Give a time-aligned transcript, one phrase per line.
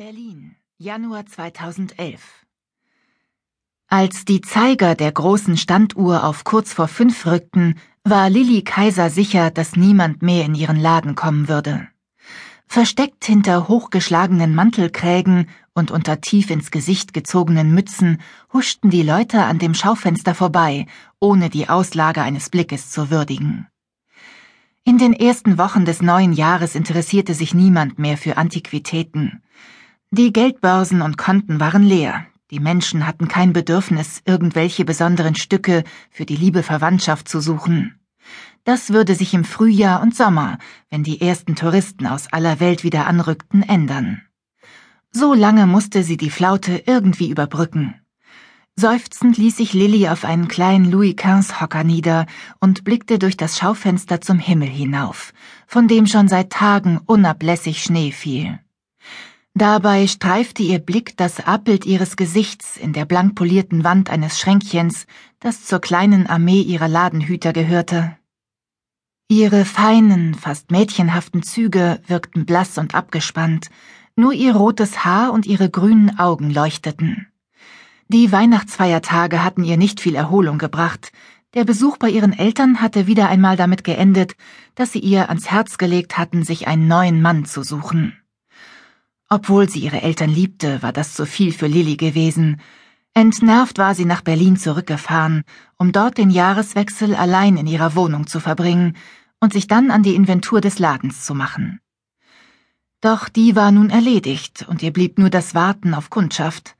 [0.00, 2.46] Berlin, Januar 2011.
[3.86, 9.50] Als die Zeiger der großen Standuhr auf kurz vor fünf rückten, war Lilly Kaiser sicher,
[9.50, 11.86] dass niemand mehr in ihren Laden kommen würde.
[12.66, 18.22] Versteckt hinter hochgeschlagenen Mantelkrägen und unter tief ins Gesicht gezogenen Mützen
[18.54, 20.86] huschten die Leute an dem Schaufenster vorbei,
[21.20, 23.66] ohne die Auslage eines Blickes zu würdigen.
[24.82, 29.42] In den ersten Wochen des neuen Jahres interessierte sich niemand mehr für Antiquitäten.
[30.12, 32.26] Die Geldbörsen und Konten waren leer.
[32.50, 37.94] Die Menschen hatten kein Bedürfnis, irgendwelche besonderen Stücke für die liebe Verwandtschaft zu suchen.
[38.64, 40.58] Das würde sich im Frühjahr und Sommer,
[40.90, 44.22] wenn die ersten Touristen aus aller Welt wieder anrückten, ändern.
[45.12, 47.94] So lange musste sie die Flaute irgendwie überbrücken.
[48.74, 52.26] Seufzend ließ sich Lilly auf einen kleinen Louis XV Hocker nieder
[52.58, 55.32] und blickte durch das Schaufenster zum Himmel hinauf,
[55.68, 58.58] von dem schon seit Tagen unablässig Schnee fiel.
[59.54, 65.06] Dabei streifte ihr Blick das Abbild ihres Gesichts in der blank polierten Wand eines Schränkchens,
[65.40, 68.16] das zur kleinen Armee ihrer Ladenhüter gehörte.
[69.28, 73.70] Ihre feinen, fast mädchenhaften Züge wirkten blass und abgespannt,
[74.16, 77.26] nur ihr rotes Haar und ihre grünen Augen leuchteten.
[78.08, 81.12] Die Weihnachtsfeiertage hatten ihr nicht viel Erholung gebracht,
[81.54, 84.36] der Besuch bei ihren Eltern hatte wieder einmal damit geendet,
[84.76, 88.19] dass sie ihr ans Herz gelegt hatten, sich einen neuen Mann zu suchen.
[89.32, 92.60] Obwohl sie ihre Eltern liebte, war das zu viel für Lilly gewesen.
[93.14, 95.44] Entnervt war sie nach Berlin zurückgefahren,
[95.78, 98.96] um dort den Jahreswechsel allein in ihrer Wohnung zu verbringen
[99.38, 101.80] und sich dann an die Inventur des Ladens zu machen.
[103.00, 106.76] Doch die war nun erledigt und ihr blieb nur das Warten auf Kundschaft.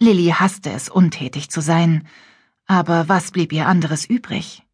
[0.00, 2.06] Lilly hasste es, untätig zu sein,
[2.66, 4.64] aber was blieb ihr anderes übrig?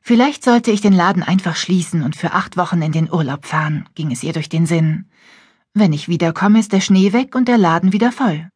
[0.00, 3.86] Vielleicht sollte ich den Laden einfach schließen und für acht Wochen in den Urlaub fahren,
[3.94, 5.10] ging es ihr durch den Sinn.
[5.74, 8.48] Wenn ich wiederkomme, ist der Schnee weg und der Laden wieder voll.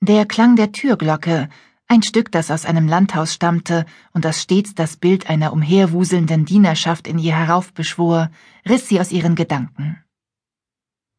[0.00, 1.48] Der Klang der Türglocke,
[1.88, 7.08] ein Stück, das aus einem Landhaus stammte und das stets das Bild einer umherwuselnden Dienerschaft
[7.08, 8.30] in ihr heraufbeschwor,
[8.68, 10.04] riss sie aus ihren Gedanken.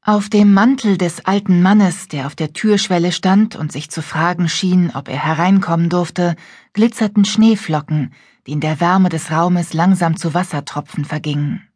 [0.01, 4.47] Auf dem Mantel des alten Mannes, der auf der Türschwelle stand und sich zu fragen
[4.47, 6.37] schien, ob er hereinkommen durfte,
[6.71, 8.13] glitzerten Schneeflocken,
[8.47, 11.68] die in der Wärme des Raumes langsam zu Wassertropfen vergingen.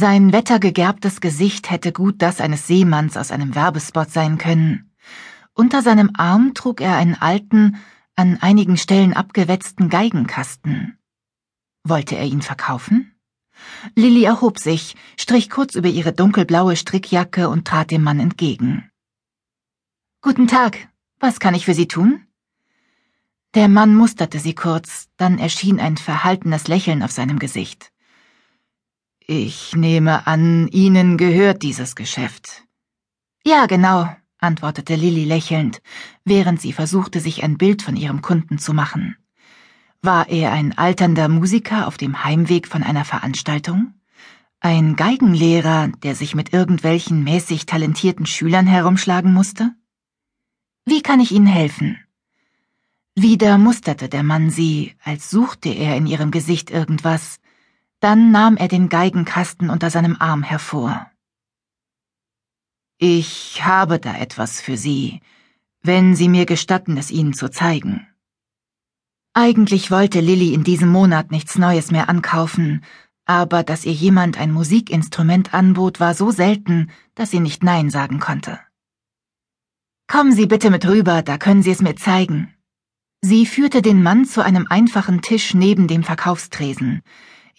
[0.00, 4.90] Sein wettergegerbtes Gesicht hätte gut das eines Seemanns aus einem Werbespot sein können.
[5.52, 7.76] Unter seinem Arm trug er einen alten,
[8.16, 10.96] an einigen Stellen abgewetzten Geigenkasten.
[11.84, 13.14] Wollte er ihn verkaufen?
[13.94, 18.90] Lilly erhob sich, strich kurz über ihre dunkelblaue Strickjacke und trat dem Mann entgegen.
[20.22, 22.26] Guten Tag, was kann ich für Sie tun?
[23.52, 27.89] Der Mann musterte sie kurz, dann erschien ein verhaltenes Lächeln auf seinem Gesicht.
[29.32, 32.64] Ich nehme an, Ihnen gehört dieses Geschäft.
[33.44, 34.08] Ja, genau,
[34.38, 35.80] antwortete Lilly lächelnd,
[36.24, 39.14] während sie versuchte, sich ein Bild von ihrem Kunden zu machen.
[40.02, 43.94] War er ein alternder Musiker auf dem Heimweg von einer Veranstaltung?
[44.58, 49.70] Ein Geigenlehrer, der sich mit irgendwelchen mäßig talentierten Schülern herumschlagen musste?
[50.84, 52.00] Wie kann ich Ihnen helfen?
[53.14, 57.39] Wieder musterte der Mann sie, als suchte er in ihrem Gesicht irgendwas,
[58.00, 61.10] dann nahm er den Geigenkasten unter seinem Arm hervor.
[62.98, 65.20] Ich habe da etwas für Sie,
[65.82, 68.06] wenn Sie mir gestatten, es Ihnen zu zeigen.
[69.32, 72.84] Eigentlich wollte Lilly in diesem Monat nichts Neues mehr ankaufen,
[73.26, 78.18] aber dass ihr jemand ein Musikinstrument anbot, war so selten, dass sie nicht Nein sagen
[78.18, 78.58] konnte.
[80.08, 82.52] Kommen Sie bitte mit rüber, da können Sie es mir zeigen.
[83.22, 87.02] Sie führte den Mann zu einem einfachen Tisch neben dem Verkaufstresen.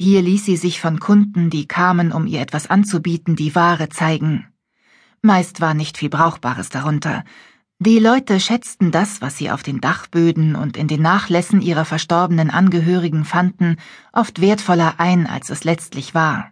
[0.03, 4.47] Hier ließ sie sich von Kunden, die kamen, um ihr etwas anzubieten, die Ware zeigen.
[5.22, 7.23] Meist war nicht viel Brauchbares darunter.
[7.78, 12.50] Die Leute schätzten das, was sie auf den Dachböden und in den Nachlässen ihrer verstorbenen
[12.50, 13.75] Angehörigen fanden,
[14.12, 16.51] oft wertvoller ein, als es letztlich war.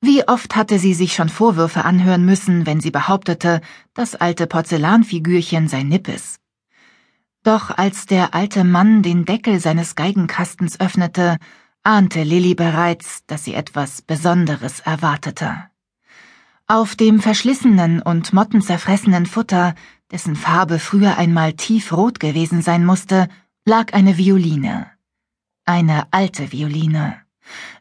[0.00, 3.60] Wie oft hatte sie sich schon Vorwürfe anhören müssen, wenn sie behauptete,
[3.92, 6.38] das alte Porzellanfigürchen sei Nippes.
[7.42, 11.36] Doch als der alte Mann den Deckel seines Geigenkastens öffnete,
[11.86, 15.70] ahnte Lilly bereits, dass sie etwas Besonderes erwartete.
[16.66, 19.76] Auf dem verschlissenen und mottenzerfressenen Futter,
[20.10, 23.28] dessen Farbe früher einmal tiefrot gewesen sein musste,
[23.64, 24.90] lag eine Violine.
[25.64, 27.22] Eine alte Violine.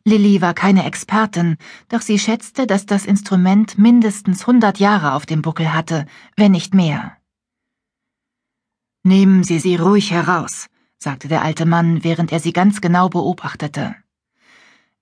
[0.04, 1.58] Lilly war keine Expertin,
[1.90, 6.06] doch sie schätzte, dass das Instrument mindestens hundert Jahre auf dem Buckel hatte,
[6.36, 7.18] wenn nicht mehr.
[9.02, 13.96] Nehmen Sie sie ruhig heraus, sagte der alte Mann, während er sie ganz genau beobachtete.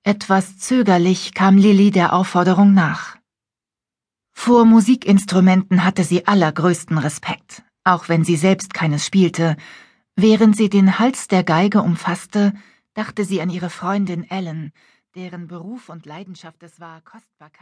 [0.03, 3.17] Etwas zögerlich kam Lilly der Aufforderung nach.
[4.33, 9.55] Vor Musikinstrumenten hatte sie allergrößten Respekt, auch wenn sie selbst keines spielte.
[10.15, 12.53] Während sie den Hals der Geige umfasste,
[12.93, 14.73] dachte sie an ihre Freundin Ellen,
[15.15, 17.51] deren Beruf und Leidenschaft es war, Kostbarkeit